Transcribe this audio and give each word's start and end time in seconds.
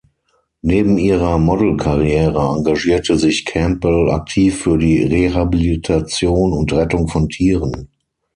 Neben 0.63 0.97
ihrer 0.97 1.37
Modelkarriere 1.37 2.55
engagierte 2.57 3.19
sich 3.19 3.45
Campbell 3.45 4.09
aktiv 4.09 4.59
für 4.59 4.79
die 4.79 5.03
Rehabilitation 5.03 6.53
und 6.53 6.73
Rettung 6.73 7.07
von 7.07 7.29
Tieren. 7.29 7.87